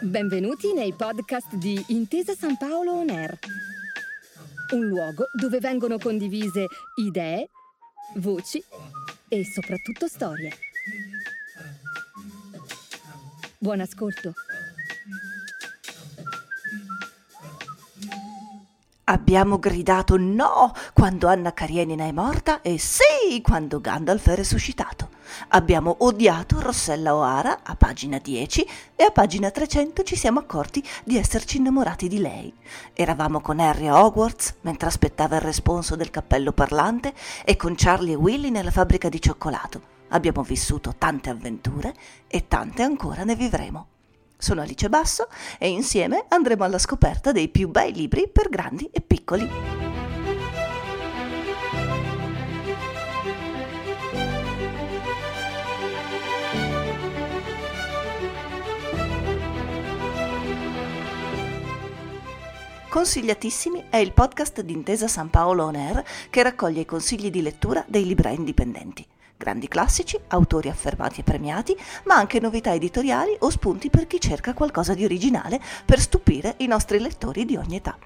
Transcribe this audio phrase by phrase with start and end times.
[0.00, 3.38] Benvenuti nei podcast di Intesa San Paolo On Air,
[4.74, 7.48] un luogo dove vengono condivise idee,
[8.16, 8.62] voci
[9.28, 10.52] e soprattutto storie.
[13.56, 14.34] Buon ascolto.
[19.04, 24.93] Abbiamo gridato no quando Anna Karenina è morta e sì quando Gandalf è resuscitato.
[25.54, 31.16] Abbiamo odiato Rossella O'Hara a pagina 10 e a pagina 300 ci siamo accorti di
[31.16, 32.52] esserci innamorati di lei.
[32.92, 37.14] Eravamo con Harry a Hogwarts mentre aspettava il responso del cappello parlante
[37.44, 39.80] e con Charlie e Willy nella fabbrica di cioccolato.
[40.08, 41.94] Abbiamo vissuto tante avventure
[42.26, 43.86] e tante ancora ne vivremo.
[44.36, 45.28] Sono Alice Basso
[45.60, 49.73] e insieme andremo alla scoperta dei più bei libri per grandi e piccoli.
[62.94, 67.42] Consigliatissimi è il podcast di Intesa San Paolo On Air che raccoglie i consigli di
[67.42, 69.04] lettura dei librai indipendenti
[69.36, 74.54] grandi classici, autori affermati e premiati, ma anche novità editoriali o spunti per chi cerca
[74.54, 77.98] qualcosa di originale per stupire i nostri lettori di ogni età.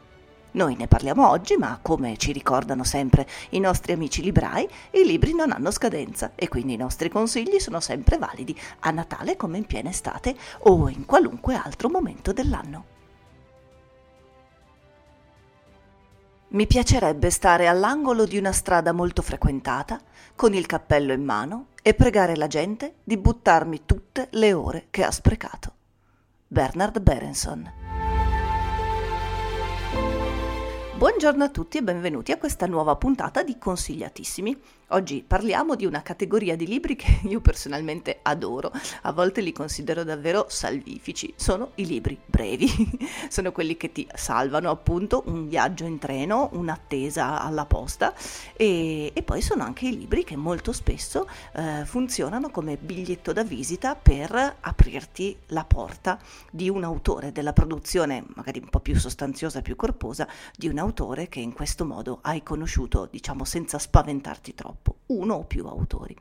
[0.53, 5.35] Noi ne parliamo oggi, ma come ci ricordano sempre i nostri amici librai, i libri
[5.35, 9.67] non hanno scadenza e quindi i nostri consigli sono sempre validi a Natale come in
[9.67, 12.97] piena estate o in qualunque altro momento dell'anno.
[16.51, 20.01] Mi piacerebbe stare all'angolo di una strada molto frequentata,
[20.35, 25.05] con il cappello in mano, e pregare la gente di buttarmi tutte le ore che
[25.05, 25.75] ha sprecato.
[26.47, 27.71] Bernard Berenson
[30.97, 34.59] Buongiorno a tutti e benvenuti a questa nuova puntata di Consigliatissimi.
[34.93, 38.73] Oggi parliamo di una categoria di libri che io personalmente adoro,
[39.03, 41.31] a volte li considero davvero salvifici.
[41.37, 42.67] Sono i libri brevi,
[43.29, 48.15] sono quelli che ti salvano appunto un viaggio in treno, un'attesa alla posta.
[48.57, 53.45] E, e poi sono anche i libri che molto spesso eh, funzionano come biglietto da
[53.45, 56.19] visita per aprirti la porta
[56.51, 60.27] di un autore, della produzione magari un po' più sostanziosa, più corposa
[60.57, 65.35] di un autore che in questo modo hai conosciuto, diciamo senza spaventarti troppo troppo, uno
[65.35, 66.17] o più autori.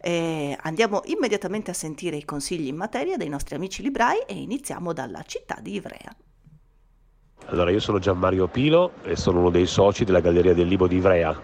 [0.00, 4.92] Eh, andiamo immediatamente a sentire i consigli in materia dei nostri amici librai e iniziamo
[4.92, 6.14] dalla città di Ivrea.
[7.46, 10.96] Allora, io sono Gianmario Pilo e sono uno dei soci della Galleria del Libro di
[10.96, 11.38] Ivrea.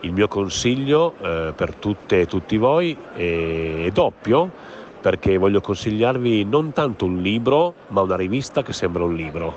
[0.00, 6.44] Il mio consiglio eh, per tutte e tutti voi è, è doppio perché voglio consigliarvi
[6.44, 9.54] non tanto un libro, ma una rivista che sembra un libro.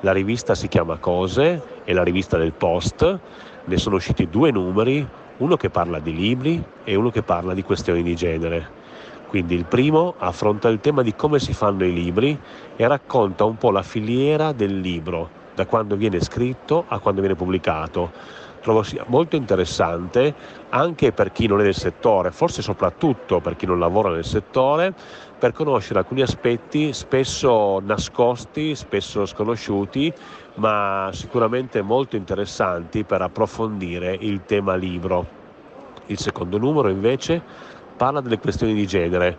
[0.00, 3.18] La rivista si chiama Cose, è la rivista del Post,
[3.64, 5.06] ne sono usciti due numeri,
[5.38, 8.82] uno che parla di libri e uno che parla di questioni di genere.
[9.26, 12.38] Quindi il primo affronta il tema di come si fanno i libri
[12.76, 17.34] e racconta un po' la filiera del libro, da quando viene scritto a quando viene
[17.34, 18.12] pubblicato.
[18.64, 20.34] Trovo sia molto interessante
[20.70, 24.94] anche per chi non è del settore, forse soprattutto per chi non lavora nel settore,
[25.38, 30.10] per conoscere alcuni aspetti spesso nascosti, spesso sconosciuti,
[30.54, 35.26] ma sicuramente molto interessanti per approfondire il tema libro.
[36.06, 37.42] Il secondo numero invece
[37.98, 39.36] parla delle questioni di genere,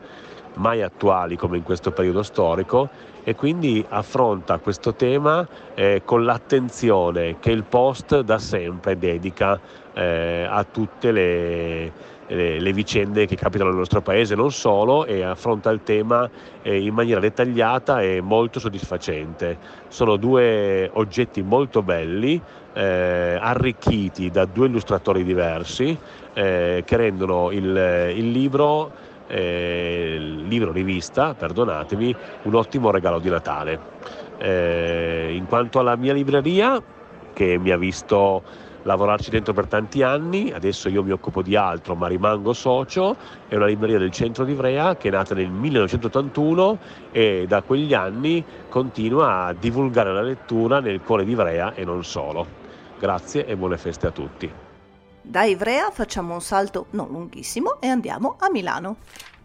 [0.55, 2.89] mai attuali come in questo periodo storico,
[3.23, 9.59] e quindi affronta questo tema eh, con l'attenzione che il post da sempre dedica
[9.94, 15.21] eh, a tutte le le, le, vicende che capitano nel nostro paese, non solo, e
[15.23, 16.29] affronta il tema
[16.61, 19.57] eh, in maniera dettagliata e molto soddisfacente.
[19.88, 22.41] Sono due oggetti molto belli,
[22.73, 25.97] eh, arricchiti da due illustratori diversi,
[26.33, 28.91] eh, che rendono il, il libro,
[29.28, 33.80] eh, libro rivista, perdonatemi, un ottimo regalo di Natale.
[34.38, 36.81] Eh, in quanto alla mia libreria,
[37.34, 38.44] che mi ha visto
[38.86, 43.16] lavorarci dentro per tanti anni, adesso io mi occupo di altro ma rimango socio,
[43.47, 46.78] è una libreria del centro di Ivrea che è nata nel 1981
[47.12, 52.04] e da quegli anni continua a divulgare la lettura nel cuore di Ivrea e non
[52.04, 52.63] solo.
[53.00, 54.64] Grazie e buone feste a tutti.
[55.27, 58.98] Da Ivrea facciamo un salto non lunghissimo e andiamo a Milano.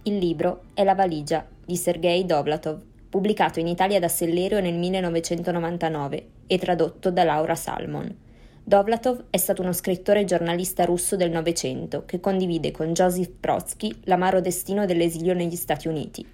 [0.03, 6.27] Il libro è La valigia di Sergei Dovlatov, pubblicato in Italia da Sellerio nel 1999
[6.47, 8.15] e tradotto da Laura Salmon.
[8.63, 14.03] Dovlatov è stato uno scrittore e giornalista russo del Novecento che condivide con Joseph Brodsky
[14.05, 16.25] l'amaro destino dell'esilio negli Stati Uniti.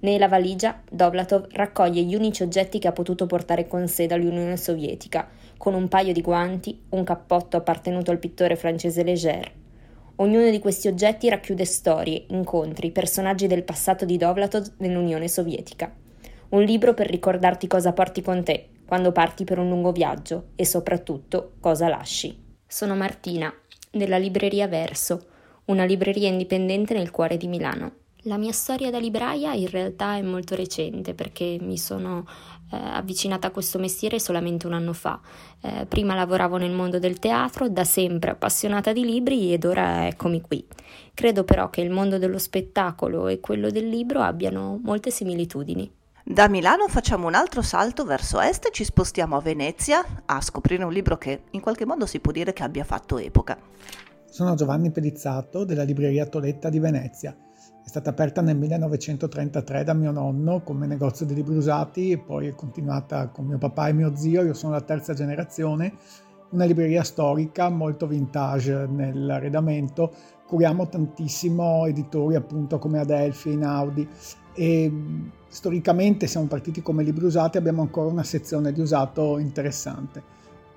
[0.00, 5.26] Nella valigia, Dovlatov raccoglie gli unici oggetti che ha potuto portare con sé dall'Unione Sovietica,
[5.56, 9.52] con un paio di guanti, un cappotto appartenuto al pittore francese Léger,
[10.18, 15.94] Ognuno di questi oggetti racchiude storie, incontri, personaggi del passato di Dovlatov nell'Unione Sovietica.
[16.50, 20.64] Un libro per ricordarti cosa porti con te quando parti per un lungo viaggio e
[20.64, 22.34] soprattutto cosa lasci.
[22.66, 23.52] Sono Martina,
[23.90, 25.26] della libreria Verso,
[25.66, 27.92] una libreria indipendente nel cuore di Milano.
[28.26, 32.26] La mia storia da libraia in realtà è molto recente perché mi sono
[32.72, 35.20] eh, avvicinata a questo mestiere solamente un anno fa.
[35.60, 40.40] Eh, prima lavoravo nel mondo del teatro, da sempre appassionata di libri ed ora eccomi
[40.40, 40.66] qui.
[41.14, 45.88] Credo però che il mondo dello spettacolo e quello del libro abbiano molte similitudini.
[46.24, 50.82] Da Milano facciamo un altro salto verso est e ci spostiamo a Venezia a scoprire
[50.82, 53.56] un libro che in qualche modo si può dire che abbia fatto epoca.
[54.28, 57.36] Sono Giovanni Pelizzato della libreria Toletta di Venezia
[57.86, 62.48] è stata aperta nel 1933 da mio nonno come negozio di libri usati e poi
[62.48, 65.92] è continuata con mio papà e mio zio, io sono la terza generazione,
[66.50, 70.12] una libreria storica molto vintage nell'arredamento,
[70.48, 74.08] curiamo tantissimo editori appunto come Adelphi, Inaudi
[74.52, 74.92] e
[75.46, 80.20] storicamente siamo partiti come libri usati, abbiamo ancora una sezione di usato interessante.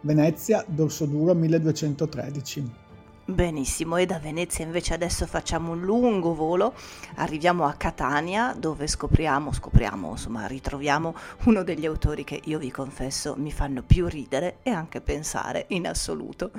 [0.02, 2.89] Venezia, Dorso Duro 1213.
[3.30, 6.74] Benissimo, e da Venezia invece adesso facciamo un lungo volo,
[7.18, 13.36] arriviamo a Catania dove scopriamo, scopriamo, insomma ritroviamo uno degli autori che io vi confesso
[13.38, 16.50] mi fanno più ridere e anche pensare in assoluto.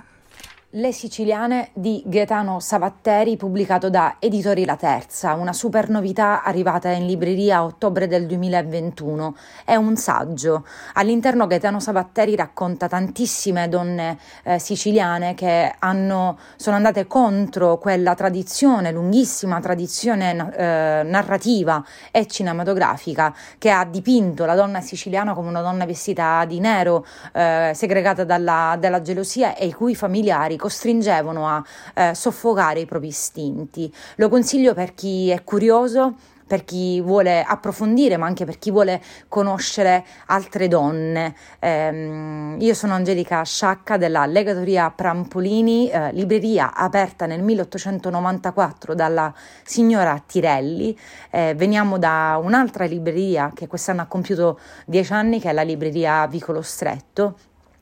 [0.75, 7.07] Le siciliane di Gaetano Savatteri, pubblicato da Editori La Terza, una super novità arrivata in
[7.07, 9.35] libreria a ottobre del 2021.
[9.65, 10.65] È un saggio.
[10.93, 18.93] All'interno Gaetano Savatteri racconta tantissime donne eh, siciliane che hanno, sono andate contro quella tradizione,
[18.93, 25.85] lunghissima tradizione eh, narrativa e cinematografica che ha dipinto la donna siciliana come una donna
[25.85, 31.65] vestita di nero, eh, segregata dalla, dalla gelosia e i cui familiari costringevano a
[31.95, 33.93] eh, soffocare i propri istinti.
[34.17, 36.15] Lo consiglio per chi è curioso
[36.51, 41.37] per chi vuole approfondire, ma anche per chi vuole conoscere altre donne.
[41.61, 50.21] Eh, io sono Angelica Sciacca della Legatoria Prampolini, eh, libreria aperta nel 1894 dalla signora
[50.27, 50.99] Tirelli.
[51.31, 56.27] Eh, veniamo da un'altra libreria che quest'anno ha compiuto dieci anni, che è la libreria
[56.27, 57.37] Vicolo Stretto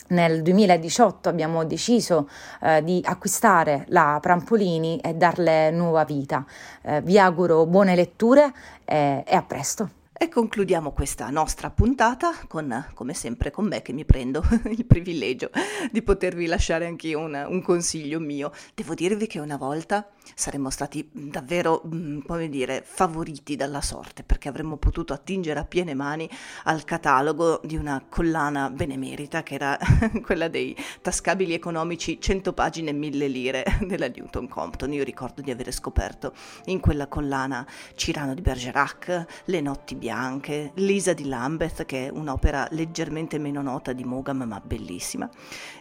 [0.09, 2.29] nel 2018 abbiamo deciso
[2.63, 6.45] eh, di acquistare la Prampolini e darle nuova vita.
[6.83, 8.53] Eh, vi auguro buone letture
[8.85, 9.91] e, e a presto.
[10.21, 15.49] E concludiamo questa nostra puntata con, come sempre, con me che mi prendo il privilegio
[15.93, 18.51] di potervi lasciare anche un, un consiglio mio.
[18.75, 24.49] Devo dirvi che una volta saremmo stati davvero, mm, come dire, favoriti dalla sorte perché
[24.49, 26.29] avremmo potuto attingere a piene mani
[26.65, 29.79] al catalogo di una collana benemerita che era
[30.23, 34.93] quella dei tascabili economici 100 pagine e 1000 lire della Newton Compton.
[34.93, 36.33] Io ricordo di avere scoperto
[36.67, 42.67] in quella collana Cirano di Bergerac, Le notti bianche, Lisa di Lambeth che è un'opera
[42.71, 45.29] leggermente meno nota di Mogam ma bellissima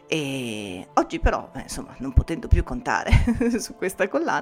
[0.10, 3.12] e oggi però, eh, insomma, non potendo più contare
[3.60, 4.37] su questa collana,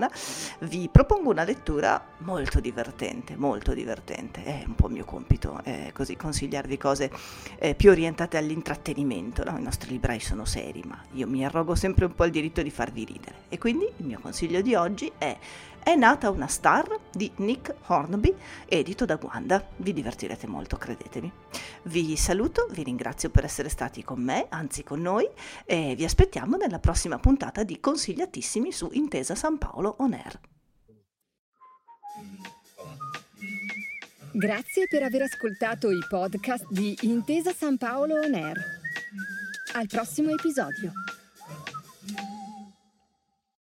[0.60, 4.44] vi propongo una lettura molto divertente, molto divertente.
[4.44, 7.12] È un po' mio compito, eh, così consigliarvi cose
[7.58, 9.44] eh, più orientate all'intrattenimento.
[9.44, 9.58] No?
[9.58, 12.72] I nostri librai sono seri, ma io mi arrogo sempre un po' il diritto di
[12.72, 13.36] farvi ridere.
[13.50, 15.38] E quindi il mio consiglio di oggi è
[15.86, 18.36] è nata una star di Nick Hornby,
[18.66, 19.64] edito da Wanda.
[19.76, 21.32] Vi divertirete molto, credetemi.
[21.84, 25.30] Vi saluto, vi ringrazio per essere stati con me, anzi con noi,
[25.64, 30.40] e vi aspettiamo nella prossima puntata di Consigliatissimi su Intesa San Paolo On Air.
[34.32, 38.58] Grazie per aver ascoltato i podcast di Intesa San Paolo On Air.
[39.76, 40.92] Al prossimo episodio.